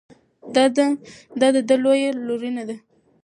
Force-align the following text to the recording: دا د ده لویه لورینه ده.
دا 1.39 1.47
د 1.55 1.57
ده 1.67 1.75
لویه 1.83 2.09
لورینه 2.27 2.63
ده. 2.69 2.75